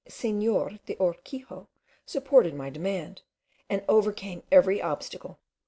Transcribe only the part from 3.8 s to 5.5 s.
overcame every obstacle.